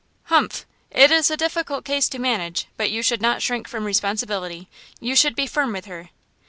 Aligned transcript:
"Humph! 0.33 0.65
it 0.89 1.11
is 1.11 1.29
a 1.29 1.37
difficult 1.37 1.85
case 1.85 2.09
to 2.09 2.17
manage; 2.17 2.65
but 2.75 2.89
you 2.89 3.03
should 3.03 3.21
not 3.21 3.43
shrink 3.43 3.67
from 3.67 3.85
responsibility; 3.85 4.67
you 4.99 5.15
should 5.15 5.35
be 5.35 5.45
firm 5.45 5.71
with 5.73 5.85
her." 5.85 6.09